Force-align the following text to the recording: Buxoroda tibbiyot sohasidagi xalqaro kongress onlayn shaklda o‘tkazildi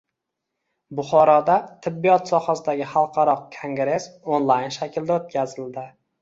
Buxoroda 0.99 1.57
tibbiyot 1.87 2.31
sohasidagi 2.31 2.87
xalqaro 2.95 3.37
kongress 3.59 4.09
onlayn 4.39 4.75
shaklda 4.79 5.21
o‘tkazildi 5.21 5.87